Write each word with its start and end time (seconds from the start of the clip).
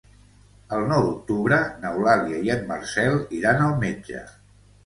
El 0.77 0.85
nou 0.91 1.03
d'octubre 1.09 1.59
n'Eulàlia 1.83 2.39
i 2.49 2.53
en 2.57 2.65
Marcel 2.73 3.21
iran 3.43 3.63
al 3.67 3.77
metge. 3.85 4.27